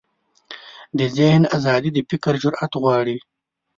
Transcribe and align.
د 0.97 0.99
ذهن 1.17 1.43
ازادي 1.57 1.89
د 1.93 1.99
فکر 2.09 2.33
جرئت 2.43 2.73
غواړي. 2.81 3.17